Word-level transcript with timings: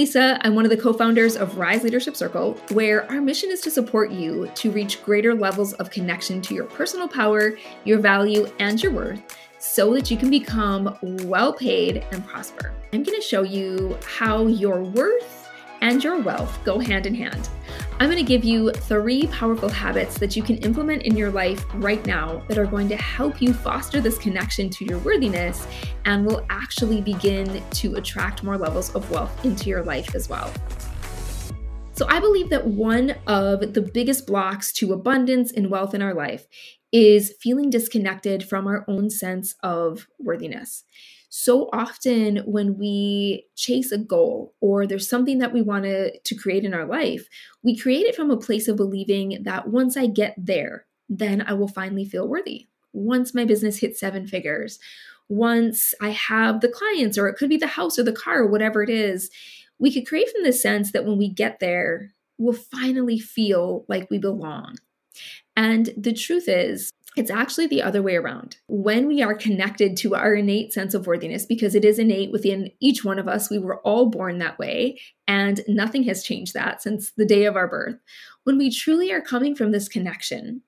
Lisa. 0.00 0.40
I'm 0.40 0.54
one 0.54 0.64
of 0.64 0.70
the 0.70 0.78
co 0.78 0.94
founders 0.94 1.36
of 1.36 1.58
Rise 1.58 1.84
Leadership 1.84 2.16
Circle, 2.16 2.54
where 2.70 3.04
our 3.12 3.20
mission 3.20 3.50
is 3.50 3.60
to 3.60 3.70
support 3.70 4.10
you 4.10 4.50
to 4.54 4.70
reach 4.70 5.02
greater 5.02 5.34
levels 5.34 5.74
of 5.74 5.90
connection 5.90 6.40
to 6.40 6.54
your 6.54 6.64
personal 6.64 7.06
power, 7.06 7.52
your 7.84 7.98
value, 7.98 8.50
and 8.60 8.82
your 8.82 8.92
worth 8.92 9.20
so 9.58 9.92
that 9.92 10.10
you 10.10 10.16
can 10.16 10.30
become 10.30 10.96
well 11.02 11.52
paid 11.52 11.98
and 12.12 12.26
prosper. 12.26 12.72
I'm 12.94 13.02
going 13.02 13.20
to 13.20 13.20
show 13.20 13.42
you 13.42 13.98
how 14.06 14.46
your 14.46 14.82
worth 14.82 15.50
and 15.82 16.02
your 16.02 16.18
wealth 16.22 16.58
go 16.64 16.78
hand 16.78 17.04
in 17.04 17.14
hand. 17.14 17.50
I'm 18.00 18.06
going 18.06 18.16
to 18.16 18.26
give 18.26 18.44
you 18.44 18.72
three 18.72 19.26
powerful 19.26 19.68
habits 19.68 20.18
that 20.20 20.34
you 20.34 20.42
can 20.42 20.56
implement 20.58 21.02
in 21.02 21.18
your 21.18 21.30
life 21.30 21.66
right 21.74 22.02
now 22.06 22.42
that 22.48 22.56
are 22.56 22.64
going 22.64 22.88
to 22.88 22.96
help 22.96 23.42
you 23.42 23.52
foster 23.52 24.00
this 24.00 24.16
connection 24.16 24.70
to 24.70 24.86
your 24.86 24.98
worthiness 25.00 25.66
and 26.06 26.24
will 26.24 26.46
actually 26.48 27.02
begin 27.02 27.62
to 27.72 27.96
attract 27.96 28.42
more 28.42 28.56
levels 28.56 28.94
of 28.94 29.10
wealth 29.10 29.44
into 29.44 29.68
your 29.68 29.82
life 29.82 30.14
as 30.14 30.30
well. 30.30 30.50
So, 31.92 32.06
I 32.08 32.20
believe 32.20 32.48
that 32.48 32.66
one 32.66 33.16
of 33.26 33.74
the 33.74 33.82
biggest 33.82 34.26
blocks 34.26 34.72
to 34.74 34.94
abundance 34.94 35.52
and 35.52 35.70
wealth 35.70 35.92
in 35.92 36.00
our 36.00 36.14
life 36.14 36.46
is 36.92 37.34
feeling 37.38 37.68
disconnected 37.68 38.42
from 38.48 38.66
our 38.66 38.82
own 38.88 39.10
sense 39.10 39.56
of 39.62 40.08
worthiness 40.18 40.84
so 41.30 41.70
often 41.72 42.38
when 42.38 42.76
we 42.76 43.46
chase 43.54 43.92
a 43.92 43.98
goal 43.98 44.52
or 44.60 44.84
there's 44.84 45.08
something 45.08 45.38
that 45.38 45.52
we 45.52 45.62
want 45.62 45.84
to, 45.84 46.34
create 46.34 46.64
in 46.64 46.74
our 46.74 46.84
life, 46.84 47.28
we 47.62 47.76
create 47.76 48.06
it 48.06 48.16
from 48.16 48.30
a 48.30 48.36
place 48.36 48.66
of 48.66 48.76
believing 48.76 49.38
that 49.42 49.68
once 49.68 49.96
I 49.96 50.06
get 50.06 50.34
there, 50.36 50.86
then 51.08 51.42
I 51.42 51.52
will 51.52 51.68
finally 51.68 52.04
feel 52.04 52.26
worthy. 52.26 52.66
Once 52.92 53.34
my 53.34 53.44
business 53.44 53.78
hits 53.78 54.00
seven 54.00 54.26
figures, 54.26 54.80
once 55.28 55.94
I 56.00 56.10
have 56.10 56.60
the 56.60 56.68
clients, 56.68 57.16
or 57.16 57.28
it 57.28 57.36
could 57.36 57.48
be 57.48 57.56
the 57.56 57.66
house 57.68 57.98
or 57.98 58.02
the 58.02 58.12
car, 58.12 58.40
or 58.40 58.46
whatever 58.46 58.82
it 58.82 58.90
is, 58.90 59.30
we 59.78 59.92
could 59.92 60.06
create 60.06 60.28
from 60.30 60.42
the 60.42 60.52
sense 60.52 60.90
that 60.92 61.04
when 61.04 61.16
we 61.16 61.28
get 61.28 61.60
there, 61.60 62.12
we'll 62.38 62.54
finally 62.54 63.18
feel 63.20 63.84
like 63.88 64.10
we 64.10 64.18
belong. 64.18 64.76
And 65.56 65.90
the 65.96 66.12
truth 66.12 66.48
is, 66.48 66.90
it's 67.20 67.30
actually 67.30 67.66
the 67.66 67.82
other 67.82 68.00
way 68.00 68.16
around. 68.16 68.56
When 68.66 69.06
we 69.06 69.20
are 69.20 69.34
connected 69.34 69.94
to 69.98 70.14
our 70.14 70.34
innate 70.34 70.72
sense 70.72 70.94
of 70.94 71.06
worthiness, 71.06 71.44
because 71.44 71.74
it 71.74 71.84
is 71.84 71.98
innate 71.98 72.32
within 72.32 72.70
each 72.80 73.04
one 73.04 73.18
of 73.18 73.28
us, 73.28 73.50
we 73.50 73.58
were 73.58 73.80
all 73.82 74.06
born 74.06 74.38
that 74.38 74.58
way, 74.58 74.98
and 75.28 75.60
nothing 75.68 76.04
has 76.04 76.24
changed 76.24 76.54
that 76.54 76.80
since 76.80 77.12
the 77.18 77.26
day 77.26 77.44
of 77.44 77.56
our 77.56 77.68
birth. 77.68 77.96
When 78.44 78.56
we 78.56 78.70
truly 78.70 79.12
are 79.12 79.20
coming 79.20 79.54
from 79.54 79.70
this 79.70 79.86
connection, 79.86 80.62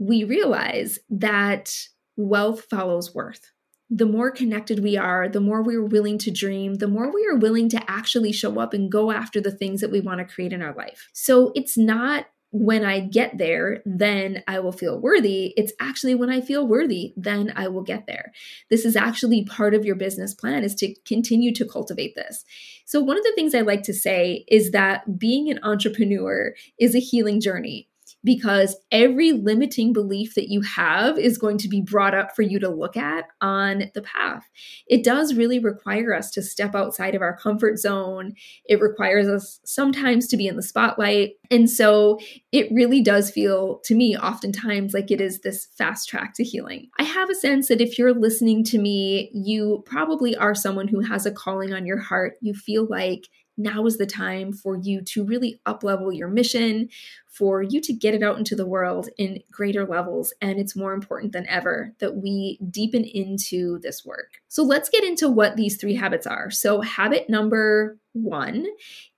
we 0.00 0.24
realize 0.24 0.98
that 1.08 1.72
wealth 2.16 2.66
follows 2.68 3.14
worth. 3.14 3.52
The 3.88 4.06
more 4.06 4.32
connected 4.32 4.80
we 4.82 4.96
are, 4.96 5.28
the 5.28 5.40
more 5.40 5.62
we 5.62 5.76
are 5.76 5.84
willing 5.84 6.18
to 6.18 6.32
dream, 6.32 6.74
the 6.74 6.88
more 6.88 7.14
we 7.14 7.24
are 7.30 7.36
willing 7.36 7.68
to 7.68 7.88
actually 7.88 8.32
show 8.32 8.58
up 8.58 8.74
and 8.74 8.90
go 8.90 9.12
after 9.12 9.40
the 9.40 9.52
things 9.52 9.80
that 9.80 9.92
we 9.92 10.00
want 10.00 10.18
to 10.18 10.34
create 10.34 10.52
in 10.52 10.60
our 10.60 10.74
life. 10.74 11.08
So 11.12 11.52
it's 11.54 11.78
not 11.78 12.26
when 12.56 12.84
I 12.84 13.00
get 13.00 13.36
there, 13.36 13.82
then 13.84 14.44
I 14.46 14.60
will 14.60 14.70
feel 14.70 15.00
worthy. 15.00 15.52
It's 15.56 15.72
actually 15.80 16.14
when 16.14 16.30
I 16.30 16.40
feel 16.40 16.68
worthy, 16.68 17.12
then 17.16 17.52
I 17.56 17.66
will 17.66 17.82
get 17.82 18.06
there. 18.06 18.30
This 18.70 18.84
is 18.84 18.94
actually 18.94 19.44
part 19.44 19.74
of 19.74 19.84
your 19.84 19.96
business 19.96 20.32
plan 20.32 20.62
is 20.62 20.76
to 20.76 20.94
continue 21.04 21.52
to 21.52 21.66
cultivate 21.66 22.14
this. 22.14 22.44
So 22.84 23.00
one 23.00 23.18
of 23.18 23.24
the 23.24 23.32
things 23.34 23.56
I 23.56 23.62
like 23.62 23.82
to 23.82 23.92
say 23.92 24.44
is 24.46 24.70
that 24.70 25.18
being 25.18 25.50
an 25.50 25.58
entrepreneur 25.64 26.54
is 26.78 26.94
a 26.94 27.00
healing 27.00 27.40
journey 27.40 27.88
because 28.24 28.76
every 28.90 29.32
limiting 29.32 29.92
belief 29.92 30.34
that 30.34 30.48
you 30.48 30.62
have 30.62 31.18
is 31.18 31.38
going 31.38 31.58
to 31.58 31.68
be 31.68 31.80
brought 31.80 32.14
up 32.14 32.34
for 32.34 32.42
you 32.42 32.58
to 32.58 32.68
look 32.68 32.96
at 32.96 33.26
on 33.40 33.90
the 33.94 34.02
path. 34.02 34.48
It 34.86 35.04
does 35.04 35.34
really 35.34 35.58
require 35.58 36.14
us 36.14 36.30
to 36.32 36.42
step 36.42 36.74
outside 36.74 37.14
of 37.14 37.22
our 37.22 37.36
comfort 37.36 37.78
zone. 37.78 38.32
It 38.64 38.80
requires 38.80 39.28
us 39.28 39.60
sometimes 39.64 40.26
to 40.28 40.36
be 40.36 40.46
in 40.46 40.56
the 40.56 40.62
spotlight. 40.62 41.32
And 41.50 41.68
so 41.68 42.18
it 42.50 42.68
really 42.72 43.02
does 43.02 43.30
feel 43.30 43.80
to 43.84 43.94
me 43.94 44.16
oftentimes 44.16 44.94
like 44.94 45.10
it 45.10 45.20
is 45.20 45.40
this 45.40 45.66
fast 45.76 46.08
track 46.08 46.34
to 46.36 46.44
healing. 46.44 46.88
I 46.98 47.02
have 47.04 47.28
a 47.28 47.34
sense 47.34 47.68
that 47.68 47.82
if 47.82 47.98
you're 47.98 48.14
listening 48.14 48.64
to 48.64 48.78
me, 48.78 49.30
you 49.34 49.82
probably 49.84 50.34
are 50.34 50.54
someone 50.54 50.88
who 50.88 51.00
has 51.00 51.26
a 51.26 51.32
calling 51.32 51.74
on 51.74 51.84
your 51.84 51.98
heart. 51.98 52.36
You 52.40 52.54
feel 52.54 52.86
like 52.88 53.28
now 53.56 53.86
is 53.86 53.98
the 53.98 54.06
time 54.06 54.52
for 54.52 54.76
you 54.76 55.00
to 55.02 55.24
really 55.24 55.60
uplevel 55.66 56.16
your 56.16 56.28
mission, 56.28 56.88
for 57.36 57.62
you 57.62 57.80
to 57.80 57.92
get 57.92 58.14
it 58.14 58.22
out 58.22 58.38
into 58.38 58.54
the 58.54 58.66
world 58.66 59.08
in 59.18 59.42
greater 59.50 59.84
levels. 59.84 60.32
And 60.40 60.58
it's 60.58 60.76
more 60.76 60.92
important 60.92 61.32
than 61.32 61.46
ever 61.48 61.92
that 61.98 62.16
we 62.16 62.58
deepen 62.70 63.04
into 63.04 63.78
this 63.80 64.04
work. 64.04 64.34
So 64.48 64.62
let's 64.62 64.88
get 64.88 65.04
into 65.04 65.28
what 65.28 65.56
these 65.56 65.76
three 65.76 65.96
habits 65.96 66.26
are. 66.26 66.50
So, 66.50 66.80
habit 66.80 67.28
number 67.28 67.98
one 68.12 68.66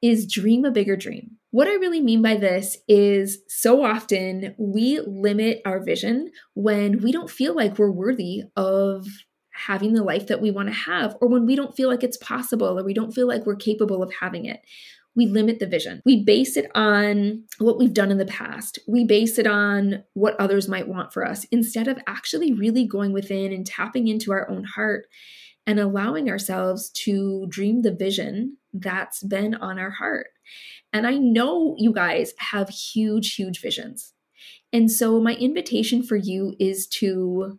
is 0.01 0.27
dream 0.27 0.65
a 0.65 0.71
bigger 0.71 0.97
dream. 0.97 1.33
What 1.51 1.69
I 1.69 1.75
really 1.75 2.01
mean 2.01 2.23
by 2.23 2.37
this 2.37 2.79
is 2.89 3.39
so 3.49 3.85
often 3.85 4.55
we 4.59 5.01
limit 5.01 5.61
our 5.67 5.81
vision 5.81 6.31
when 6.55 7.03
we 7.03 7.13
don't 7.13 7.31
feel 7.31 7.55
like 7.55 7.79
we're 7.79 7.91
worthy 7.91 8.45
of 8.57 9.07
having 9.57 9.95
the 9.95 10.05
life 10.05 10.27
that 10.27 10.41
we 10.41 10.51
want 10.51 10.69
to 10.69 10.75
have, 10.75 11.17
or 11.21 11.29
when 11.29 11.47
we 11.47 11.57
don't 11.57 11.75
feel 11.75 11.89
like 11.89 12.03
it's 12.03 12.19
possible, 12.19 12.79
or 12.79 12.85
we 12.85 12.93
don't 12.93 13.13
feel 13.13 13.27
like 13.27 13.47
we're 13.47 13.57
capable 13.57 14.03
of 14.03 14.13
having 14.21 14.45
it. 14.45 14.61
We 15.17 15.27
limit 15.27 15.59
the 15.59 15.67
vision. 15.67 16.03
We 16.05 16.23
base 16.23 16.57
it 16.57 16.71
on 16.75 17.45
what 17.59 17.79
we've 17.79 17.95
done 17.95 18.11
in 18.11 18.19
the 18.19 18.27
past. 18.27 18.79
We 18.87 19.05
base 19.05 19.39
it 19.39 19.47
on 19.47 20.05
what 20.13 20.39
others 20.39 20.69
might 20.69 20.89
want 20.89 21.13
for 21.13 21.27
us 21.27 21.45
instead 21.51 21.89
of 21.89 21.99
actually 22.07 22.53
really 22.53 22.87
going 22.87 23.13
within 23.13 23.53
and 23.53 23.67
tapping 23.67 24.09
into 24.09 24.31
our 24.33 24.49
own 24.51 24.65
heart 24.65 25.07
and 25.67 25.81
allowing 25.81 26.31
ourselves 26.31 26.91
to 26.91 27.47
dream 27.49 27.83
the 27.83 27.95
vision 27.95 28.59
that's 28.73 29.23
been 29.23 29.55
on 29.55 29.79
our 29.79 29.91
heart. 29.91 30.29
And 30.93 31.07
I 31.07 31.15
know 31.17 31.75
you 31.79 31.93
guys 31.93 32.33
have 32.39 32.69
huge, 32.69 33.35
huge 33.35 33.61
visions. 33.61 34.13
And 34.73 34.91
so, 34.91 35.21
my 35.21 35.35
invitation 35.35 36.03
for 36.03 36.17
you 36.17 36.55
is 36.61 36.87
to 36.89 37.59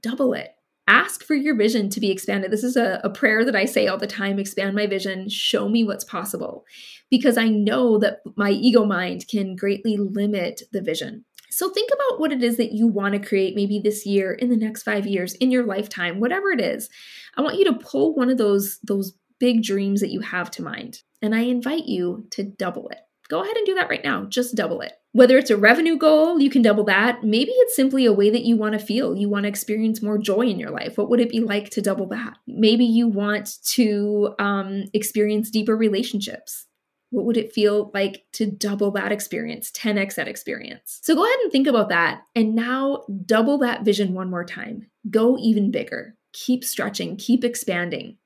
double 0.00 0.32
it 0.32 0.55
ask 0.88 1.24
for 1.24 1.34
your 1.34 1.56
vision 1.56 1.90
to 1.90 2.00
be 2.00 2.10
expanded. 2.10 2.50
This 2.50 2.64
is 2.64 2.76
a, 2.76 3.00
a, 3.02 3.10
prayer 3.10 3.44
that 3.44 3.56
I 3.56 3.64
say 3.64 3.86
all 3.86 3.98
the 3.98 4.06
time 4.06 4.38
expand 4.38 4.76
my 4.76 4.86
vision, 4.86 5.28
show 5.28 5.68
me 5.68 5.84
what's 5.84 6.04
possible, 6.04 6.64
because 7.10 7.36
I 7.36 7.48
know 7.48 7.98
that 7.98 8.20
my 8.36 8.50
ego 8.50 8.84
mind 8.84 9.26
can 9.28 9.56
greatly 9.56 9.96
limit 9.96 10.62
the 10.72 10.80
vision. 10.80 11.24
So 11.50 11.70
think 11.70 11.90
about 11.92 12.20
what 12.20 12.32
it 12.32 12.42
is 12.42 12.56
that 12.58 12.72
you 12.72 12.86
want 12.86 13.14
to 13.14 13.28
create 13.28 13.56
maybe 13.56 13.80
this 13.80 14.04
year, 14.04 14.32
in 14.32 14.50
the 14.50 14.56
next 14.56 14.82
five 14.82 15.06
years, 15.06 15.34
in 15.34 15.50
your 15.50 15.64
lifetime, 15.64 16.20
whatever 16.20 16.50
it 16.50 16.60
is. 16.60 16.88
I 17.36 17.40
want 17.40 17.58
you 17.58 17.64
to 17.64 17.72
pull 17.72 18.14
one 18.14 18.30
of 18.30 18.38
those, 18.38 18.78
those 18.84 19.14
big 19.40 19.62
dreams 19.62 20.00
that 20.00 20.10
you 20.10 20.20
have 20.20 20.50
to 20.52 20.62
mind, 20.62 21.02
and 21.22 21.34
I 21.34 21.40
invite 21.40 21.86
you 21.86 22.26
to 22.32 22.42
double 22.42 22.88
it. 22.90 23.00
Go 23.28 23.42
ahead 23.42 23.56
and 23.56 23.66
do 23.66 23.74
that 23.74 23.88
right 23.88 24.04
now. 24.04 24.24
Just 24.24 24.54
double 24.54 24.80
it. 24.82 24.92
Whether 25.16 25.38
it's 25.38 25.48
a 25.48 25.56
revenue 25.56 25.96
goal, 25.96 26.38
you 26.38 26.50
can 26.50 26.60
double 26.60 26.84
that. 26.84 27.24
Maybe 27.24 27.50
it's 27.50 27.74
simply 27.74 28.04
a 28.04 28.12
way 28.12 28.28
that 28.28 28.44
you 28.44 28.54
want 28.54 28.74
to 28.74 28.78
feel. 28.78 29.16
You 29.16 29.30
want 29.30 29.44
to 29.44 29.48
experience 29.48 30.02
more 30.02 30.18
joy 30.18 30.42
in 30.42 30.58
your 30.58 30.68
life. 30.68 30.98
What 30.98 31.08
would 31.08 31.20
it 31.20 31.30
be 31.30 31.40
like 31.40 31.70
to 31.70 31.80
double 31.80 32.06
that? 32.08 32.36
Maybe 32.46 32.84
you 32.84 33.08
want 33.08 33.64
to 33.68 34.34
um, 34.38 34.84
experience 34.92 35.50
deeper 35.50 35.74
relationships. 35.74 36.66
What 37.08 37.24
would 37.24 37.38
it 37.38 37.54
feel 37.54 37.90
like 37.94 38.26
to 38.34 38.44
double 38.44 38.90
that 38.90 39.10
experience, 39.10 39.70
10x 39.70 40.16
that 40.16 40.28
experience? 40.28 40.98
So 41.02 41.14
go 41.14 41.24
ahead 41.24 41.40
and 41.44 41.50
think 41.50 41.66
about 41.66 41.88
that. 41.88 42.20
And 42.34 42.54
now 42.54 43.04
double 43.24 43.56
that 43.60 43.86
vision 43.86 44.12
one 44.12 44.28
more 44.28 44.44
time. 44.44 44.90
Go 45.08 45.38
even 45.38 45.70
bigger. 45.70 46.14
Keep 46.34 46.62
stretching, 46.62 47.16
keep 47.16 47.42
expanding. 47.42 48.18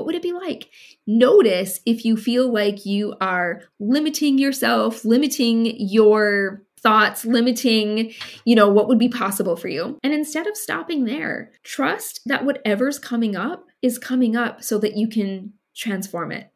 What 0.00 0.06
would 0.06 0.14
it 0.14 0.22
be 0.22 0.32
like? 0.32 0.70
Notice 1.06 1.80
if 1.84 2.06
you 2.06 2.16
feel 2.16 2.50
like 2.50 2.86
you 2.86 3.14
are 3.20 3.64
limiting 3.78 4.38
yourself, 4.38 5.04
limiting 5.04 5.66
your 5.78 6.62
thoughts, 6.80 7.26
limiting, 7.26 8.14
you 8.46 8.56
know, 8.56 8.70
what 8.70 8.88
would 8.88 8.98
be 8.98 9.10
possible 9.10 9.56
for 9.56 9.68
you. 9.68 9.98
And 10.02 10.14
instead 10.14 10.46
of 10.46 10.56
stopping 10.56 11.04
there, 11.04 11.52
trust 11.64 12.22
that 12.24 12.46
whatever's 12.46 12.98
coming 12.98 13.36
up 13.36 13.66
is 13.82 13.98
coming 13.98 14.36
up 14.36 14.64
so 14.64 14.78
that 14.78 14.96
you 14.96 15.06
can 15.06 15.52
transform 15.76 16.32
it 16.32 16.50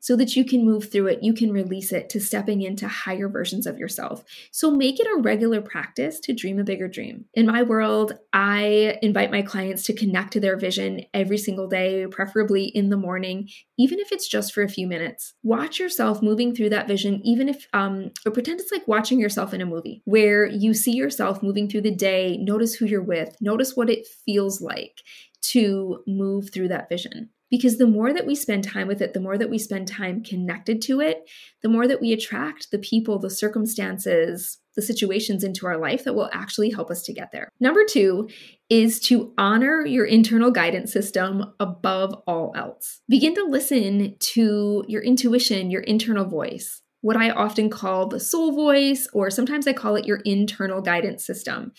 so 0.00 0.16
that 0.16 0.36
you 0.36 0.44
can 0.44 0.64
move 0.64 0.90
through 0.90 1.06
it, 1.08 1.22
you 1.22 1.32
can 1.32 1.52
release 1.52 1.92
it 1.92 2.08
to 2.10 2.20
stepping 2.20 2.62
into 2.62 2.88
higher 2.88 3.28
versions 3.28 3.66
of 3.66 3.78
yourself. 3.78 4.24
So 4.52 4.70
make 4.70 5.00
it 5.00 5.06
a 5.06 5.20
regular 5.20 5.60
practice 5.60 6.20
to 6.20 6.32
dream 6.32 6.58
a 6.58 6.64
bigger 6.64 6.88
dream. 6.88 7.24
In 7.34 7.46
my 7.46 7.62
world, 7.62 8.12
I 8.32 8.98
invite 9.02 9.30
my 9.30 9.42
clients 9.42 9.84
to 9.84 9.94
connect 9.94 10.32
to 10.34 10.40
their 10.40 10.56
vision 10.56 11.02
every 11.12 11.38
single 11.38 11.66
day, 11.66 12.06
preferably 12.10 12.64
in 12.64 12.90
the 12.90 12.96
morning, 12.96 13.48
even 13.78 13.98
if 13.98 14.12
it's 14.12 14.28
just 14.28 14.52
for 14.52 14.62
a 14.62 14.68
few 14.68 14.86
minutes. 14.86 15.34
Watch 15.42 15.78
yourself 15.78 16.22
moving 16.22 16.54
through 16.54 16.70
that 16.70 16.88
vision, 16.88 17.20
even 17.24 17.48
if, 17.48 17.66
um, 17.72 18.12
or 18.24 18.32
pretend 18.32 18.60
it's 18.60 18.72
like 18.72 18.86
watching 18.86 19.18
yourself 19.18 19.52
in 19.54 19.60
a 19.60 19.66
movie 19.66 20.02
where 20.04 20.46
you 20.46 20.74
see 20.74 20.92
yourself 20.92 21.42
moving 21.42 21.68
through 21.68 21.82
the 21.82 21.94
day, 21.94 22.36
notice 22.38 22.74
who 22.74 22.86
you're 22.86 23.02
with, 23.02 23.36
notice 23.40 23.76
what 23.76 23.90
it 23.90 24.06
feels 24.24 24.60
like 24.60 25.00
to 25.42 26.02
move 26.06 26.50
through 26.50 26.68
that 26.68 26.88
vision. 26.88 27.30
Because 27.50 27.78
the 27.78 27.86
more 27.86 28.12
that 28.12 28.26
we 28.26 28.34
spend 28.34 28.64
time 28.64 28.88
with 28.88 29.00
it, 29.00 29.14
the 29.14 29.20
more 29.20 29.38
that 29.38 29.50
we 29.50 29.58
spend 29.58 29.88
time 29.88 30.22
connected 30.22 30.82
to 30.82 31.00
it, 31.00 31.28
the 31.62 31.68
more 31.68 31.86
that 31.86 32.00
we 32.00 32.12
attract 32.12 32.70
the 32.70 32.78
people, 32.78 33.18
the 33.18 33.30
circumstances, 33.30 34.58
the 34.74 34.82
situations 34.82 35.42
into 35.42 35.66
our 35.66 35.78
life 35.78 36.04
that 36.04 36.14
will 36.14 36.28
actually 36.32 36.70
help 36.70 36.90
us 36.90 37.02
to 37.02 37.12
get 37.12 37.32
there. 37.32 37.48
Number 37.60 37.84
two 37.84 38.28
is 38.68 39.00
to 39.00 39.32
honor 39.38 39.86
your 39.86 40.04
internal 40.04 40.50
guidance 40.50 40.92
system 40.92 41.54
above 41.58 42.14
all 42.26 42.52
else. 42.54 43.00
Begin 43.08 43.34
to 43.36 43.44
listen 43.44 44.16
to 44.18 44.84
your 44.86 45.02
intuition, 45.02 45.70
your 45.70 45.82
internal 45.82 46.26
voice 46.26 46.82
what 47.06 47.16
I 47.16 47.30
often 47.30 47.70
call 47.70 48.08
the 48.08 48.18
soul 48.18 48.50
voice, 48.50 49.06
or 49.12 49.30
sometimes 49.30 49.68
I 49.68 49.72
call 49.72 49.94
it 49.94 50.06
your 50.06 50.22
internal 50.24 50.82
guidance 50.82 51.24
system. 51.24 51.70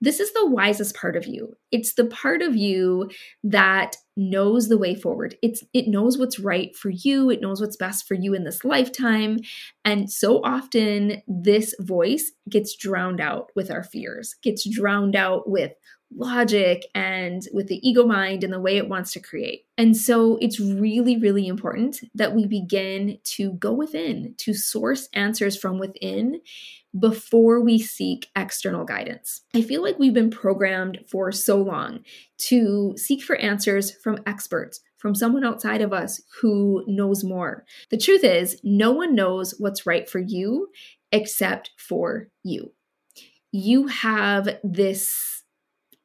This 0.00 0.20
is 0.20 0.32
the 0.32 0.46
wisest 0.46 0.94
part 0.94 1.16
of 1.16 1.26
you. 1.26 1.54
It's 1.72 1.94
the 1.94 2.04
part 2.04 2.40
of 2.40 2.54
you 2.54 3.10
that 3.42 3.96
knows 4.16 4.68
the 4.68 4.78
way 4.78 4.94
forward. 4.94 5.34
It's 5.42 5.64
it 5.74 5.88
knows 5.88 6.18
what's 6.18 6.38
right 6.38 6.74
for 6.76 6.90
you, 6.90 7.30
it 7.30 7.40
knows 7.40 7.60
what's 7.60 7.76
best 7.76 8.06
for 8.06 8.14
you 8.14 8.32
in 8.32 8.44
this 8.44 8.64
lifetime. 8.64 9.38
And 9.84 10.08
so 10.08 10.40
often 10.44 11.20
this 11.26 11.74
voice 11.80 12.30
gets 12.48 12.76
drowned 12.76 13.20
out 13.20 13.50
with 13.56 13.72
our 13.72 13.82
fears, 13.82 14.36
gets 14.40 14.72
drowned 14.72 15.16
out 15.16 15.50
with 15.50 15.72
logic 16.14 16.86
and 16.94 17.42
with 17.52 17.66
the 17.66 17.86
ego 17.86 18.06
mind 18.06 18.44
and 18.44 18.52
the 18.52 18.60
way 18.60 18.76
it 18.76 18.88
wants 18.88 19.12
to 19.12 19.20
create. 19.20 19.66
And 19.76 19.96
so 19.96 20.38
it's 20.40 20.60
really, 20.60 21.16
really 21.16 21.46
important 21.46 22.00
that 22.14 22.34
we 22.34 22.46
begin 22.46 23.18
to 23.24 23.52
go 23.52 23.72
within, 23.72 24.34
to 24.38 24.54
source 24.54 25.08
answers 25.12 25.56
from 25.56 25.78
within 25.78 26.40
before 26.98 27.60
we 27.60 27.78
seek 27.78 28.28
external 28.34 28.84
guidance. 28.84 29.42
I 29.54 29.60
feel 29.60 29.82
like 29.82 29.98
we've 29.98 30.14
been 30.14 30.30
programmed 30.30 31.04
for 31.10 31.30
so 31.32 31.60
long 31.60 32.00
to 32.38 32.94
seek 32.96 33.22
for 33.22 33.36
answers 33.36 33.90
from 33.90 34.20
experts, 34.26 34.80
from 34.96 35.14
someone 35.14 35.44
outside 35.44 35.82
of 35.82 35.92
us 35.92 36.22
who 36.40 36.84
knows 36.86 37.22
more. 37.22 37.64
The 37.90 37.98
truth 37.98 38.24
is, 38.24 38.58
no 38.62 38.92
one 38.92 39.14
knows 39.14 39.54
what's 39.58 39.86
right 39.86 40.08
for 40.08 40.20
you 40.20 40.68
except 41.12 41.72
for 41.76 42.28
you. 42.42 42.72
You 43.52 43.88
have 43.88 44.58
this 44.64 45.35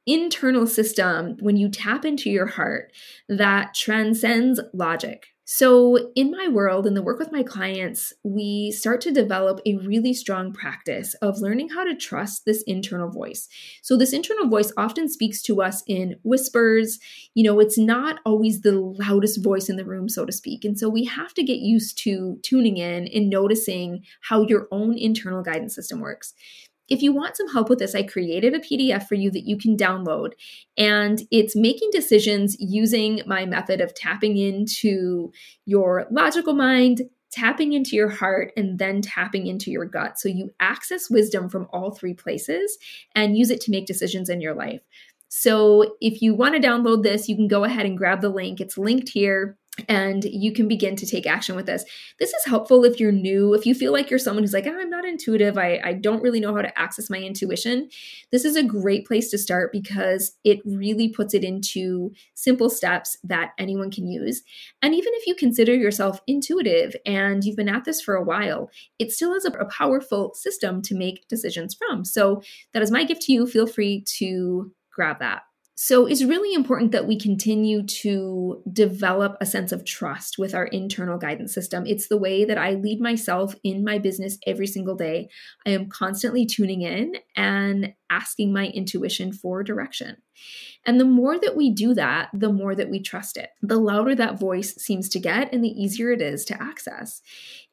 internal 0.06 0.68
system 0.68 1.38
when 1.40 1.58
you 1.58 1.70
tap 1.70 2.06
into 2.06 2.30
your 2.30 2.48
heart 2.48 2.92
that 3.30 3.74
transcends 3.74 4.60
logic. 4.74 5.28
So, 5.54 6.12
in 6.16 6.32
my 6.32 6.48
world, 6.48 6.88
in 6.88 6.94
the 6.94 7.02
work 7.02 7.20
with 7.20 7.34
my 7.34 7.44
clients, 7.44 8.14
we 8.24 8.72
start 8.72 9.02
to 9.02 9.12
develop 9.12 9.60
a 9.66 9.76
really 9.76 10.14
strong 10.14 10.54
practice 10.54 11.14
of 11.16 11.42
learning 11.42 11.68
how 11.70 11.84
to 11.84 11.94
trust 11.94 12.46
this 12.46 12.64
internal 12.64 13.10
voice. 13.10 13.50
So, 13.82 13.98
this 13.98 14.14
internal 14.14 14.48
voice 14.48 14.72
often 14.78 15.10
speaks 15.10 15.42
to 15.42 15.62
us 15.62 15.84
in 15.88 16.16
whispers. 16.24 17.00
You 17.34 17.44
know, 17.44 17.60
it's 17.60 17.78
not 17.78 18.22
always 18.26 18.62
the 18.62 18.80
loudest 18.80 19.44
voice 19.44 19.68
in 19.68 19.76
the 19.76 19.84
room, 19.84 20.08
so 20.08 20.26
to 20.26 20.32
speak. 20.32 20.64
And 20.64 20.80
so, 20.80 20.88
we 20.88 21.04
have 21.04 21.34
to 21.34 21.44
get 21.44 21.58
used 21.58 21.98
to 22.04 22.40
tuning 22.44 22.78
in 22.78 23.10
and 23.10 23.30
noticing 23.30 24.06
how 24.22 24.44
your 24.44 24.70
own 24.72 24.98
internal 24.98 25.44
guidance 25.44 25.76
system 25.76 26.00
works. 26.00 26.34
If 26.92 27.02
you 27.02 27.14
want 27.14 27.38
some 27.38 27.48
help 27.48 27.70
with 27.70 27.80
this, 27.80 27.96
I 27.96 28.04
created 28.04 28.54
a 28.54 28.60
PDF 28.60 29.08
for 29.08 29.16
you 29.16 29.32
that 29.32 29.48
you 29.48 29.58
can 29.58 29.78
download. 29.78 30.34
And 30.78 31.22
it's 31.32 31.56
making 31.56 31.90
decisions 31.94 32.58
using 32.60 33.22
my 33.26 33.46
method 33.46 33.80
of 33.80 33.96
tapping 33.96 34.36
into 34.36 35.32
your 35.66 36.06
logical 36.12 36.54
mind, 36.54 37.04
tapping 37.32 37.72
into 37.72 37.96
your 37.96 38.10
heart, 38.10 38.52
and 38.58 38.78
then 38.78 39.02
tapping 39.02 39.48
into 39.48 39.72
your 39.72 39.86
gut. 39.86 40.20
So 40.20 40.28
you 40.28 40.52
access 40.60 41.10
wisdom 41.10 41.48
from 41.48 41.68
all 41.72 41.92
three 41.92 42.14
places 42.14 42.78
and 43.16 43.38
use 43.38 43.52
it 43.52 43.62
to 43.62 43.72
make 43.72 43.86
decisions 43.86 44.28
in 44.28 44.42
your 44.42 44.54
life. 44.54 44.82
So 45.30 45.96
if 46.02 46.22
you 46.22 46.36
want 46.36 46.62
to 46.62 46.68
download 46.68 47.04
this, 47.04 47.30
you 47.30 47.38
can 47.38 47.48
go 47.48 47.64
ahead 47.64 47.86
and 47.86 47.98
grab 47.98 48.20
the 48.20 48.28
link. 48.28 48.60
It's 48.60 48.78
linked 48.78 49.08
here 49.08 49.58
and 49.88 50.26
you 50.26 50.52
can 50.52 50.68
begin 50.68 50.98
to 50.98 51.06
take 51.06 51.26
action 51.26 51.56
with 51.56 51.66
this. 51.66 51.86
This 52.20 52.34
is 52.34 52.46
helpful 52.46 52.84
if 52.84 53.00
you're 53.00 53.12
new, 53.12 53.54
if 53.54 53.66
you 53.66 53.74
feel 53.74 53.94
like 53.94 54.10
you're 54.10 54.20
someone 54.20 54.44
who's 54.44 54.54
like, 54.54 54.68
oh, 54.68 54.78
I'm 54.78 54.90
not 54.90 55.06
intuitive, 55.06 55.58
I, 55.58 55.80
I 55.84 55.94
don't 55.94 56.22
really 56.22 56.42
know 56.42 56.54
how 56.54 56.62
to 56.62 56.80
access 56.80 57.10
my 57.10 57.18
intuition. 57.18 57.90
This 58.32 58.44
is 58.44 58.58
a 58.58 58.64
great 58.64 59.08
place 59.08 59.30
to 59.32 59.38
start 59.38 59.72
because 59.72 60.34
it 60.44 60.60
really 60.66 61.08
puts 61.08 61.34
it 61.34 61.46
into 61.46 62.12
simple 62.34 62.70
steps 62.70 63.18
that 63.24 63.52
anyone 63.58 63.92
can 63.92 64.08
use. 64.08 64.44
And 64.82 64.94
even 64.94 65.14
if 65.16 65.26
you 65.26 65.36
consider 65.36 65.74
yourself 65.74 66.20
intuitive 66.28 66.94
and 67.06 67.44
you've 67.44 67.56
been 67.56 67.70
at 67.70 67.86
this 67.86 68.02
for 68.02 68.16
a 68.16 68.24
while, 68.24 68.70
it 69.00 69.12
still 69.12 69.34
is 69.34 69.46
a, 69.46 69.52
a 69.52 69.66
powerful 69.66 70.34
system 70.34 70.82
to 70.84 70.96
make 70.96 71.28
decisions 71.30 71.74
from. 71.74 72.04
So 72.04 72.42
that 72.74 72.84
is 72.84 72.92
my 72.92 73.06
gift 73.06 73.22
to 73.24 73.34
you. 73.34 73.48
Feel 73.48 73.68
free 73.68 74.04
to 74.18 74.72
grab 74.92 75.20
that. 75.20 75.44
So 75.84 76.06
it's 76.06 76.24
really 76.24 76.54
important 76.54 76.92
that 76.92 77.08
we 77.08 77.18
continue 77.18 77.82
to 77.82 78.62
develop 78.72 79.36
a 79.42 79.48
sense 79.48 79.72
of 79.72 79.84
trust 79.84 80.38
with 80.38 80.54
our 80.54 80.68
internal 80.68 81.18
guidance 81.18 81.56
system. 81.56 81.88
It's 81.88 82.08
the 82.08 82.20
way 82.20 82.46
that 82.46 82.60
I 82.60 82.76
lead 82.76 83.02
myself 83.02 83.56
in 83.64 83.84
my 83.84 83.98
business 83.98 84.38
every 84.46 84.68
single 84.68 84.94
day. 84.94 85.30
I 85.66 85.72
am 85.72 85.90
constantly 85.90 86.46
tuning 86.46 86.84
in 86.84 87.16
and 87.36 87.96
asking 88.12 88.54
my 88.54 88.68
intuition 88.68 89.34
for 89.34 89.64
direction. 89.64 90.18
And 90.86 91.00
the 91.00 91.06
more 91.06 91.40
that 91.40 91.58
we 91.58 91.72
do 91.72 91.96
that, 91.96 92.30
the 92.32 92.54
more 92.54 92.76
that 92.76 92.92
we 92.92 93.02
trust 93.02 93.36
it. 93.36 93.50
The 93.64 93.80
louder 93.80 94.14
that 94.14 94.40
voice 94.40 94.76
seems 94.76 95.10
to 95.10 95.20
get 95.20 95.52
and 95.52 95.64
the 95.64 95.70
easier 95.70 96.12
it 96.12 96.22
is 96.22 96.46
to 96.46 96.62
access. 96.62 97.24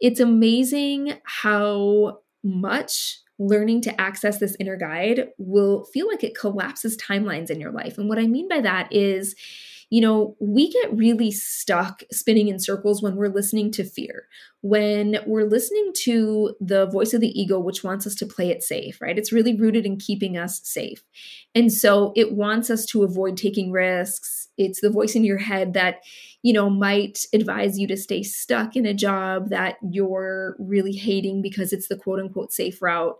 It's 0.00 0.18
amazing 0.18 1.18
how 1.24 2.20
much 2.42 3.18
learning 3.38 3.82
to 3.82 4.00
access 4.00 4.38
this 4.38 4.56
inner 4.58 4.76
guide 4.76 5.28
will 5.38 5.84
feel 5.86 6.08
like 6.08 6.24
it 6.24 6.36
collapses 6.36 6.96
timelines 6.96 7.50
in 7.50 7.60
your 7.60 7.70
life. 7.70 7.98
And 7.98 8.08
what 8.08 8.18
I 8.18 8.26
mean 8.26 8.48
by 8.48 8.60
that 8.60 8.92
is, 8.92 9.34
you 9.90 10.02
know, 10.02 10.36
we 10.38 10.70
get 10.70 10.94
really 10.94 11.30
stuck 11.30 12.02
spinning 12.12 12.48
in 12.48 12.58
circles 12.58 13.02
when 13.02 13.16
we're 13.16 13.28
listening 13.28 13.70
to 13.72 13.84
fear, 13.84 14.26
when 14.60 15.18
we're 15.26 15.48
listening 15.48 15.92
to 16.02 16.54
the 16.60 16.86
voice 16.86 17.14
of 17.14 17.22
the 17.22 17.40
ego, 17.40 17.58
which 17.58 17.82
wants 17.82 18.06
us 18.06 18.14
to 18.16 18.26
play 18.26 18.50
it 18.50 18.62
safe, 18.62 19.00
right? 19.00 19.16
It's 19.16 19.32
really 19.32 19.56
rooted 19.56 19.86
in 19.86 19.96
keeping 19.96 20.36
us 20.36 20.60
safe. 20.62 21.02
And 21.54 21.72
so 21.72 22.12
it 22.16 22.32
wants 22.32 22.68
us 22.68 22.84
to 22.86 23.02
avoid 23.02 23.38
taking 23.38 23.72
risks. 23.72 24.48
It's 24.58 24.82
the 24.82 24.90
voice 24.90 25.14
in 25.14 25.24
your 25.24 25.38
head 25.38 25.72
that, 25.72 26.02
you 26.42 26.52
know, 26.52 26.70
might 26.70 27.24
advise 27.32 27.78
you 27.78 27.86
to 27.88 27.96
stay 27.96 28.22
stuck 28.22 28.76
in 28.76 28.86
a 28.86 28.94
job 28.94 29.50
that 29.50 29.76
you're 29.90 30.56
really 30.58 30.92
hating 30.92 31.42
because 31.42 31.72
it's 31.72 31.88
the 31.88 31.96
quote 31.96 32.20
unquote 32.20 32.52
safe 32.52 32.80
route. 32.80 33.16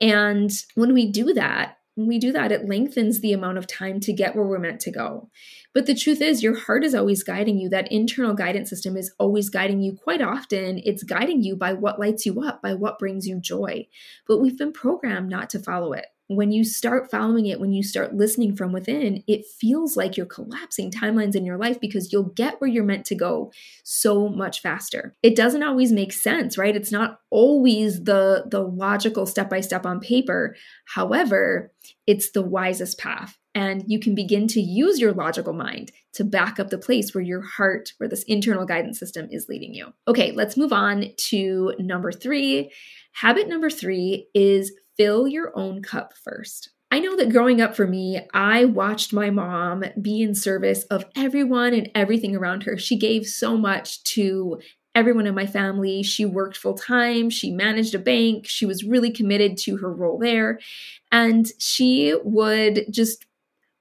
And 0.00 0.50
when 0.74 0.92
we 0.92 1.10
do 1.10 1.32
that, 1.34 1.78
when 1.94 2.06
we 2.06 2.20
do 2.20 2.30
that, 2.30 2.52
it 2.52 2.68
lengthens 2.68 3.20
the 3.20 3.32
amount 3.32 3.58
of 3.58 3.66
time 3.66 3.98
to 4.00 4.12
get 4.12 4.36
where 4.36 4.46
we're 4.46 4.60
meant 4.60 4.78
to 4.82 4.92
go. 4.92 5.28
But 5.74 5.86
the 5.86 5.96
truth 5.96 6.20
is, 6.20 6.44
your 6.44 6.56
heart 6.56 6.84
is 6.84 6.94
always 6.94 7.24
guiding 7.24 7.58
you. 7.58 7.68
That 7.68 7.90
internal 7.90 8.34
guidance 8.34 8.70
system 8.70 8.96
is 8.96 9.12
always 9.18 9.50
guiding 9.50 9.82
you. 9.82 9.96
Quite 9.96 10.22
often, 10.22 10.80
it's 10.84 11.02
guiding 11.02 11.42
you 11.42 11.56
by 11.56 11.72
what 11.72 11.98
lights 11.98 12.24
you 12.24 12.40
up, 12.40 12.62
by 12.62 12.74
what 12.74 13.00
brings 13.00 13.26
you 13.26 13.40
joy. 13.40 13.88
But 14.28 14.38
we've 14.38 14.56
been 14.56 14.72
programmed 14.72 15.28
not 15.28 15.50
to 15.50 15.58
follow 15.58 15.92
it 15.92 16.06
when 16.28 16.52
you 16.52 16.62
start 16.62 17.10
following 17.10 17.46
it, 17.46 17.58
when 17.58 17.72
you 17.72 17.82
start 17.82 18.14
listening 18.14 18.54
from 18.54 18.70
within, 18.70 19.24
it 19.26 19.46
feels 19.46 19.96
like 19.96 20.16
you're 20.16 20.26
collapsing 20.26 20.90
timelines 20.90 21.34
in 21.34 21.46
your 21.46 21.56
life 21.56 21.80
because 21.80 22.12
you'll 22.12 22.24
get 22.34 22.60
where 22.60 22.68
you're 22.68 22.84
meant 22.84 23.06
to 23.06 23.14
go 23.14 23.50
so 23.82 24.28
much 24.28 24.60
faster. 24.60 25.16
It 25.22 25.34
doesn't 25.34 25.62
always 25.62 25.90
make 25.90 26.12
sense, 26.12 26.58
right? 26.58 26.76
It's 26.76 26.92
not 26.92 27.20
always 27.30 28.04
the 28.04 28.44
the 28.50 28.60
logical 28.60 29.26
step 29.26 29.48
by 29.48 29.62
step 29.62 29.86
on 29.86 30.00
paper. 30.00 30.54
However, 30.86 31.72
it's 32.06 32.30
the 32.30 32.42
wisest 32.42 32.98
path. 32.98 33.38
And 33.54 33.82
you 33.88 33.98
can 33.98 34.14
begin 34.14 34.46
to 34.48 34.60
use 34.60 35.00
your 35.00 35.12
logical 35.12 35.52
mind 35.52 35.90
to 36.12 36.24
back 36.24 36.60
up 36.60 36.70
the 36.70 36.78
place 36.78 37.12
where 37.14 37.24
your 37.24 37.40
heart, 37.40 37.92
where 37.96 38.08
this 38.08 38.22
internal 38.24 38.66
guidance 38.66 39.00
system 39.00 39.28
is 39.32 39.46
leading 39.48 39.74
you. 39.74 39.92
Okay, 40.06 40.30
let's 40.30 40.56
move 40.56 40.72
on 40.72 41.06
to 41.30 41.72
number 41.78 42.12
three. 42.12 42.70
Habit 43.12 43.48
number 43.48 43.68
three 43.68 44.28
is 44.32 44.72
fill 44.98 45.28
your 45.28 45.56
own 45.56 45.82
cup 45.82 46.14
first. 46.14 46.70
I 46.90 47.00
know 47.00 47.16
that 47.16 47.30
growing 47.30 47.60
up 47.60 47.76
for 47.76 47.86
me, 47.86 48.20
I 48.32 48.64
watched 48.64 49.12
my 49.12 49.30
mom 49.30 49.84
be 50.00 50.22
in 50.22 50.34
service 50.34 50.84
of 50.84 51.04
everyone 51.14 51.74
and 51.74 51.90
everything 51.94 52.34
around 52.34 52.62
her. 52.62 52.78
She 52.78 52.96
gave 52.96 53.26
so 53.26 53.56
much 53.56 54.02
to 54.04 54.58
everyone 54.94 55.26
in 55.26 55.34
my 55.34 55.46
family. 55.46 56.02
She 56.02 56.24
worked 56.24 56.56
full 56.56 56.74
time, 56.74 57.30
she 57.30 57.50
managed 57.52 57.94
a 57.94 57.98
bank, 57.98 58.46
she 58.48 58.66
was 58.66 58.84
really 58.84 59.12
committed 59.12 59.56
to 59.58 59.76
her 59.76 59.92
role 59.92 60.18
there. 60.18 60.58
And 61.12 61.46
she 61.58 62.14
would 62.24 62.86
just 62.90 63.26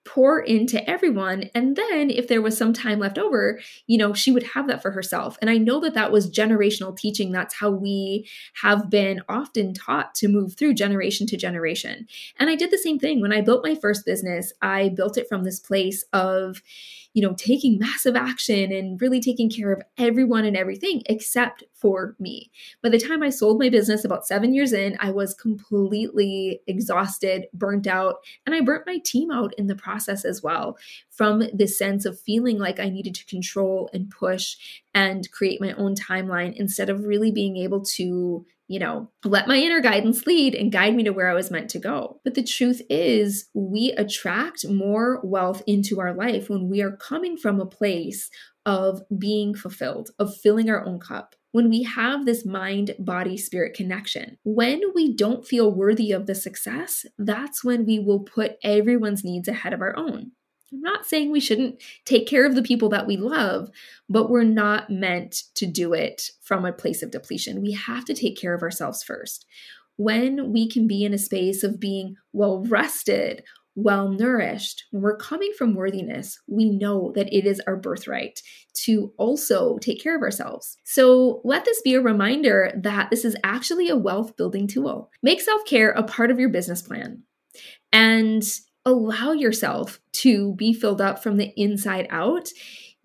pour 0.08 0.40
into 0.40 0.90
everyone. 0.90 1.50
And 1.54 1.76
then 1.76 2.10
if 2.10 2.28
there 2.28 2.42
was 2.42 2.58
some 2.58 2.72
time 2.72 3.00
left 3.00 3.18
over, 3.18 3.60
you 3.88 3.98
know, 3.98 4.14
she 4.14 4.32
would 4.32 4.44
have 4.44 4.68
that 4.68 4.82
for 4.82 4.92
herself. 4.92 5.38
And 5.42 5.50
I 5.50 5.58
know 5.58 5.82
that 5.82 5.94
that 5.96 6.12
was 6.12 6.32
generational 6.32 6.98
teaching. 6.98 7.32
That's 7.32 7.56
how 7.56 7.70
we 7.70 8.28
have 8.62 8.90
been 8.90 9.22
often 9.28 9.74
taught 9.74 10.16
to 10.16 10.30
move 10.30 10.56
through 10.56 10.76
generation 10.76 11.28
to 11.28 11.38
generation. 11.38 12.08
And 12.40 12.50
I 12.50 12.56
did 12.56 12.72
the 12.72 12.78
same 12.78 13.00
thing 13.00 13.20
when 13.22 13.34
I 13.34 13.42
built 13.42 13.66
my 13.66 13.76
first 13.76 14.06
business. 14.06 14.54
I 14.62 14.90
built 14.90 15.18
it 15.18 15.28
from 15.28 15.44
this 15.44 15.60
place 15.60 16.06
of, 16.14 16.62
you 17.14 17.22
know, 17.22 17.34
taking 17.34 17.78
massive 17.78 18.16
action 18.16 18.72
and 18.72 19.02
really 19.02 19.20
taking 19.20 19.50
care 19.50 19.74
of 19.74 19.82
everyone 19.98 20.46
and 20.46 20.56
everything 20.56 21.04
except 21.08 21.64
for 21.80 22.16
me. 22.20 22.52
By 22.82 22.90
the 22.90 23.00
time 23.00 23.24
I 23.24 23.30
sold 23.30 23.60
my 23.60 23.70
business 23.70 24.04
about 24.04 24.26
seven 24.26 24.54
years 24.54 24.74
in, 24.74 24.98
I 25.00 25.12
was 25.12 25.34
completely 25.34 26.62
exhausted, 26.68 27.46
burnt 27.54 27.88
out, 27.88 28.16
and 28.46 28.56
I 28.56 28.62
burnt 28.62 28.88
my 28.88 29.00
team 29.00 29.32
out 29.32 29.54
in 29.58 29.68
the 29.68 29.76
process 29.76 30.26
as 30.26 30.42
well 30.42 30.78
from 31.10 31.44
this 31.54 31.78
sense 31.78 32.06
of 32.06 32.20
feeling 32.20 32.58
like 32.58 32.80
I 32.80 32.90
needed 32.90 33.16
to 33.16 33.26
control 33.26 33.90
and 33.94 34.10
push 34.10 34.58
and 34.94 35.30
create 35.32 35.62
my 35.62 35.74
own 35.74 35.96
timeline 35.96 36.54
instead 36.56 36.90
of 36.90 37.06
really 37.06 37.32
being 37.32 37.58
able 37.58 37.84
to 37.86 38.46
you 38.68 38.80
know, 38.80 39.10
let 39.24 39.48
my 39.48 39.56
inner 39.56 39.80
guidance 39.80 40.28
lead 40.28 40.54
and 40.54 40.72
guide 40.72 40.94
me 40.94 41.04
to 41.04 41.12
where 41.12 41.30
I 41.30 41.34
was 41.34 41.50
meant 41.50 41.70
to 41.70 41.80
go. 41.80 42.20
But 42.24 42.36
the 42.36 42.44
truth 42.44 42.82
is, 42.90 43.48
we 43.54 43.94
attract 43.94 44.68
more 44.68 45.22
wealth 45.24 45.64
into 45.66 46.02
our 46.02 46.14
life 46.14 46.50
when 46.50 46.68
we 46.68 46.82
are 46.82 46.92
coming 46.92 47.38
from 47.38 47.62
a 47.62 47.66
place 47.66 48.30
of 48.66 49.02
being 49.18 49.56
fulfilled, 49.56 50.10
of 50.20 50.36
filling 50.36 50.70
our 50.70 50.86
own 50.86 51.00
cup. 51.00 51.36
When 51.58 51.72
we 51.72 51.82
have 51.82 52.28
this 52.28 52.46
mind, 52.46 52.94
body, 53.00 53.36
spirit 53.36 53.74
connection. 53.74 54.38
When 54.44 54.80
we 54.94 55.12
don't 55.12 55.44
feel 55.44 55.72
worthy 55.72 56.12
of 56.12 56.28
the 56.28 56.36
success, 56.36 57.04
that's 57.18 57.64
when 57.64 57.84
we 57.84 57.98
will 57.98 58.20
put 58.20 58.60
everyone's 58.62 59.24
needs 59.24 59.48
ahead 59.48 59.74
of 59.74 59.82
our 59.82 59.98
own. 59.98 60.34
I'm 60.72 60.82
not 60.82 61.08
saying 61.08 61.32
we 61.32 61.40
shouldn't 61.40 61.82
take 62.06 62.28
care 62.28 62.46
of 62.46 62.54
the 62.54 62.62
people 62.62 62.90
that 62.90 63.08
we 63.08 63.18
love, 63.18 63.72
but 64.08 64.30
we're 64.30 64.44
not 64.44 64.92
meant 64.92 65.46
to 65.56 65.66
do 65.66 65.94
it 65.94 66.30
from 66.44 66.64
a 66.64 66.72
place 66.72 67.02
of 67.02 67.10
depletion. 67.10 67.64
We 67.64 67.72
have 67.72 68.06
to 68.06 68.14
take 68.14 68.38
care 68.38 68.54
of 68.54 68.62
ourselves 68.62 69.02
first. 69.02 69.48
When 69.96 70.54
we 70.54 70.70
can 70.70 70.86
be 70.86 71.04
in 71.04 71.12
a 71.16 71.18
space 71.18 71.64
of 71.64 71.80
being 71.80 72.18
well 72.34 72.64
rested, 72.66 73.44
well 73.78 74.10
nourished, 74.10 74.86
when 74.90 75.04
we're 75.04 75.16
coming 75.16 75.54
from 75.56 75.76
worthiness, 75.76 76.40
we 76.48 76.68
know 76.70 77.14
that 77.16 77.32
it 77.32 77.46
is 77.46 77.62
our 77.68 77.76
birthright 77.76 78.42
to 78.74 79.14
also 79.18 79.78
take 79.78 80.02
care 80.02 80.16
of 80.16 80.24
ourselves. 80.24 80.78
So 80.84 81.42
let 81.44 81.64
this 81.64 81.80
be 81.84 81.94
a 81.94 82.02
reminder 82.02 82.72
that 82.76 83.12
this 83.12 83.24
is 83.24 83.38
actually 83.44 83.88
a 83.88 83.96
wealth 83.96 84.36
building 84.36 84.68
tool. 84.68 85.12
Make 85.22 85.42
self 85.42 85.64
care 85.66 85.92
a 85.92 86.02
part 86.02 86.32
of 86.32 86.40
your 86.40 86.50
business 86.50 86.82
plan. 86.82 87.22
And 87.94 88.44
allow 88.84 89.34
yourself 89.34 90.00
to 90.14 90.56
be 90.56 90.74
filled 90.74 91.02
up 91.02 91.22
from 91.22 91.38
the 91.38 91.54
inside 91.56 92.08
out 92.10 92.50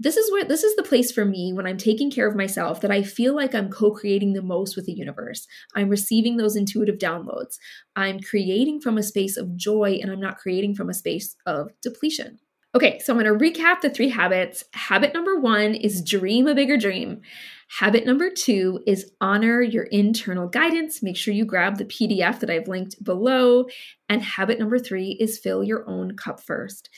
this 0.02 0.16
is 0.16 0.30
where 0.32 0.44
this 0.44 0.64
is 0.64 0.74
the 0.74 0.82
place 0.82 1.12
for 1.12 1.24
me 1.24 1.52
when 1.52 1.66
I'm 1.66 1.76
taking 1.76 2.10
care 2.10 2.26
of 2.26 2.34
myself 2.34 2.80
that 2.80 2.90
I 2.90 3.02
feel 3.02 3.36
like 3.36 3.54
I'm 3.54 3.70
co-creating 3.70 4.32
the 4.32 4.42
most 4.42 4.74
with 4.74 4.86
the 4.86 4.92
universe. 4.92 5.46
I'm 5.76 5.88
receiving 5.88 6.36
those 6.36 6.56
intuitive 6.56 6.98
downloads. 6.98 7.56
I'm 7.94 8.18
creating 8.18 8.80
from 8.80 8.98
a 8.98 9.02
space 9.02 9.36
of 9.36 9.56
joy 9.56 10.00
and 10.02 10.10
I'm 10.10 10.20
not 10.20 10.38
creating 10.38 10.74
from 10.74 10.90
a 10.90 10.94
space 10.94 11.36
of 11.46 11.70
depletion. 11.82 12.40
Okay, 12.74 12.98
so 13.00 13.12
I'm 13.12 13.22
going 13.22 13.38
to 13.38 13.60
recap 13.60 13.82
the 13.82 13.90
three 13.90 14.08
habits. 14.08 14.64
Habit 14.72 15.12
number 15.14 15.38
1 15.38 15.74
is 15.74 16.02
dream 16.02 16.48
a 16.48 16.54
bigger 16.54 16.78
dream. 16.78 17.20
Habit 17.78 18.04
number 18.04 18.28
two 18.28 18.80
is 18.86 19.12
honor 19.20 19.62
your 19.62 19.84
internal 19.84 20.46
guidance. 20.46 21.02
Make 21.02 21.16
sure 21.16 21.32
you 21.32 21.46
grab 21.46 21.78
the 21.78 21.86
PDF 21.86 22.40
that 22.40 22.50
I've 22.50 22.68
linked 22.68 23.02
below. 23.02 23.66
And 24.08 24.22
habit 24.22 24.58
number 24.58 24.78
three 24.78 25.16
is 25.20 25.38
fill 25.38 25.64
your 25.64 25.88
own 25.88 26.16
cup 26.16 26.40
first. 26.40 26.90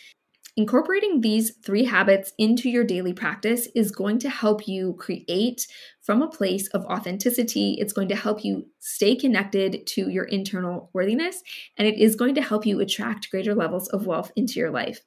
Incorporating 0.56 1.20
these 1.20 1.56
three 1.64 1.84
habits 1.84 2.32
into 2.38 2.70
your 2.70 2.84
daily 2.84 3.12
practice 3.12 3.68
is 3.74 3.90
going 3.90 4.20
to 4.20 4.30
help 4.30 4.68
you 4.68 4.94
create 4.94 5.66
from 6.04 6.20
a 6.20 6.28
place 6.28 6.68
of 6.68 6.84
authenticity. 6.84 7.76
It's 7.80 7.94
going 7.94 8.08
to 8.08 8.14
help 8.16 8.44
you 8.44 8.66
stay 8.78 9.16
connected 9.16 9.86
to 9.88 10.10
your 10.10 10.24
internal 10.24 10.90
worthiness, 10.92 11.42
and 11.78 11.88
it 11.88 11.98
is 11.98 12.14
going 12.14 12.34
to 12.36 12.42
help 12.42 12.66
you 12.66 12.80
attract 12.80 13.30
greater 13.30 13.54
levels 13.54 13.88
of 13.88 14.06
wealth 14.06 14.30
into 14.36 14.60
your 14.60 14.70
life. 14.70 15.00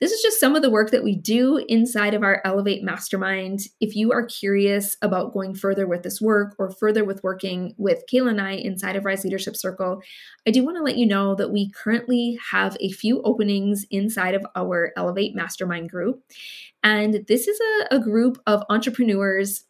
This 0.00 0.12
is 0.12 0.22
just 0.22 0.38
some 0.38 0.54
of 0.54 0.62
the 0.62 0.70
work 0.70 0.92
that 0.92 1.02
we 1.02 1.16
do 1.16 1.56
inside 1.68 2.14
of 2.14 2.22
our 2.22 2.40
Elevate 2.44 2.84
Mastermind. 2.84 3.62
If 3.80 3.96
you 3.96 4.12
are 4.12 4.24
curious 4.24 4.96
about 5.02 5.32
going 5.32 5.56
further 5.56 5.88
with 5.88 6.04
this 6.04 6.20
work 6.20 6.54
or 6.56 6.70
further 6.70 7.04
with 7.04 7.24
working 7.24 7.74
with 7.78 8.04
Kayla 8.08 8.30
and 8.30 8.40
I 8.40 8.52
inside 8.52 8.94
of 8.94 9.04
Rise 9.04 9.24
Leadership 9.24 9.56
Circle, 9.56 10.00
I 10.46 10.52
do 10.52 10.64
want 10.64 10.76
to 10.76 10.84
let 10.84 10.98
you 10.98 11.06
know 11.06 11.34
that 11.34 11.50
we 11.50 11.72
currently 11.72 12.38
have 12.52 12.76
a 12.78 12.92
few 12.92 13.20
openings 13.22 13.86
inside 13.90 14.36
of 14.36 14.46
our 14.54 14.92
Elevate 14.96 15.34
Mastermind 15.34 15.90
group. 15.90 16.22
And 16.84 17.24
this 17.26 17.48
is 17.48 17.58
a, 17.90 17.96
a 17.96 17.98
group 17.98 18.40
of 18.46 18.62
entrepreneurs 18.70 19.64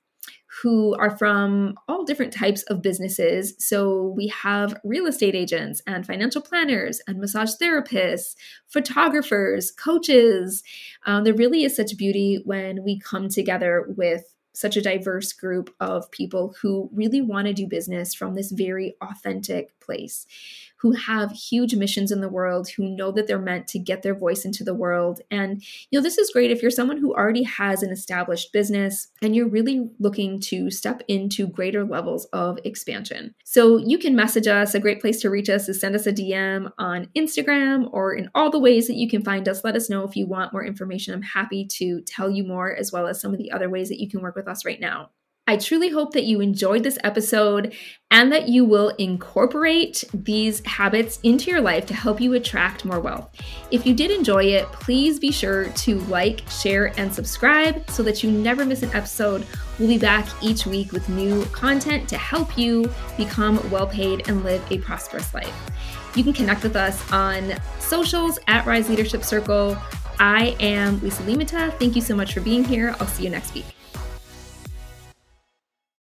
who 0.63 0.95
are 0.99 1.17
from 1.17 1.75
all 1.89 2.05
different 2.05 2.33
types 2.33 2.63
of 2.65 2.83
businesses. 2.83 3.55
So 3.59 4.15
we 4.17 4.29
have 4.29 4.79
real 4.85 5.07
estate 5.07 5.35
agents 5.35 5.83
and 5.87 6.07
financial 6.07 6.43
planners 6.43 7.01
and 7.07 7.19
massage 7.19 7.53
therapists, 7.61 8.35
photographers, 8.67 9.71
coaches. 9.71 10.63
Um, 11.07 11.25
there 11.25 11.35
really 11.35 11.65
is 11.65 11.77
such 11.77 11.97
beauty 11.97 12.43
when 12.45 12.83
we 12.83 12.99
come 12.99 13.29
together 13.29 13.87
with 13.97 14.35
such 14.53 14.77
a 14.77 14.83
diverse 14.83 15.33
group 15.33 15.73
of 15.79 16.11
people 16.11 16.55
who 16.61 16.91
really 16.93 17.21
want 17.21 17.47
to 17.47 17.53
do 17.53 17.67
business 17.67 18.13
from 18.13 18.35
this 18.35 18.51
very 18.51 18.97
authentic 19.01 19.79
place 19.79 20.27
who 20.79 20.93
have 20.93 21.33
huge 21.33 21.75
missions 21.75 22.13
in 22.13 22.21
the 22.21 22.29
world, 22.29 22.69
who 22.69 22.89
know 22.89 23.11
that 23.13 23.27
they're 23.27 23.39
meant 23.39 23.67
to 23.69 23.79
get 23.79 24.03
their 24.03 24.15
voice 24.15 24.45
into 24.45 24.63
the 24.63 24.75
world. 24.75 25.21
And, 25.31 25.63
you 25.91 25.99
know, 25.99 26.03
this 26.03 26.19
is 26.19 26.31
great 26.31 26.51
if 26.51 26.63
you're 26.63 26.71
someone 26.71 26.99
who 26.99 27.15
already 27.15 27.43
has 27.43 27.83
an 27.83 27.91
established 27.91 28.53
business 28.53 29.09
and 29.21 29.35
you're 29.35 29.49
really 29.49 29.91
looking 29.99 30.41
to 30.41 30.71
step 30.71 31.03
into 31.09 31.47
greater 31.47 31.85
levels 31.85 32.27
of 32.27 32.59
expansion. 32.65 33.35
So 33.45 33.79
you 33.79 33.99
can 33.99 34.15
message 34.15 34.47
us. 34.47 34.75
A 34.75 34.81
great 34.81 35.01
place 35.01 35.21
to 35.23 35.31
reach 35.31 35.51
us 35.51 35.69
is 35.69 35.81
send 35.81 35.95
us 35.95 36.07
a 36.07 36.13
DM 36.13 36.71
on 36.79 37.09
Instagram 37.17 37.89
or 37.93 38.15
in 38.15 38.31
all 38.35 38.51
the 38.51 38.59
ways 38.59 38.87
that 38.87 38.97
you 38.97 39.09
can 39.09 39.25
find 39.25 39.49
us. 39.49 39.65
Let 39.65 39.77
us 39.77 39.91
know 39.91 40.05
if 40.05 40.17
you 40.17 40.27
want 40.27 40.53
more 40.53 40.65
information. 40.65 41.13
I'm 41.13 41.23
happy 41.23 41.67
to 41.67 42.01
tell 42.03 42.31
you 42.31 42.45
more, 42.45 42.75
as 42.75 42.93
well 42.93 43.07
as 43.07 43.21
some 43.21 43.33
of 43.33 43.39
the 43.39 43.51
other 43.51 43.69
ways 43.69 43.89
that 43.89 44.01
you 44.01 44.09
can 44.09 44.23
work 44.23 44.37
with 44.37 44.49
us 44.49 44.65
right 44.65 44.81
now. 44.81 45.11
I 45.49 45.57
truly 45.57 45.89
hope 45.89 46.13
that 46.13 46.25
you 46.25 46.43
enjoyed 46.43 46.83
this 46.83 46.99
episode 47.03 47.75
and 48.11 48.31
that 48.33 48.49
you 48.49 48.67
will 48.67 48.91
incorporate 48.99 50.05
these 50.13 50.65
habits 50.67 51.19
into 51.23 51.51
your 51.51 51.63
life 51.63 51.87
to 51.87 51.95
help 51.95 52.21
you 52.21 52.35
attract 52.35 52.85
more 52.85 53.01
wealth. 53.01 53.31
If 53.71 53.87
you 53.87 53.95
did 53.95 54.11
enjoy 54.11 54.45
it, 54.45 54.67
please 54.73 55.19
be 55.19 55.33
sure 55.33 55.71
to 55.71 56.01
like, 56.01 56.43
share, 56.51 56.93
and 56.99 57.11
subscribe 57.13 57.89
so 57.89 58.03
that 58.03 58.23
you 58.23 58.31
never 58.31 58.67
miss 58.67 58.83
an 58.83 58.95
episode. 58.95 59.47
We'll 59.79 59.89
be 59.89 59.97
back 59.97 60.29
each 60.43 60.67
week 60.67 60.93
with 60.93 61.09
new 61.09 61.47
content 61.47 62.11
to 62.11 62.19
help 62.19 62.59
you 62.59 62.93
become 63.17 63.59
well 63.71 63.87
paid 63.87 64.29
and 64.29 64.45
live 64.45 64.63
a 64.71 64.77
prosperous 64.77 65.33
life. 65.33 65.55
You 66.15 66.25
can 66.25 66.35
connect 66.35 66.63
with 66.63 66.77
us 66.77 67.11
on 67.11 67.55
socials 67.79 68.39
at 68.49 68.67
Rise 68.67 68.91
Leadership 68.91 69.25
Circle. 69.25 69.79
I 70.19 70.57
am 70.61 71.01
Lisa 71.01 71.23
Limita. 71.23 71.73
Thank 71.79 71.97
you 71.97 72.03
so 72.03 72.15
much 72.15 72.35
for 72.35 72.43
being 72.43 72.65
here. 72.65 72.95
I'll 73.01 73.07
see 73.07 73.25
you 73.25 73.31
next 73.31 73.55
week. 73.55 73.78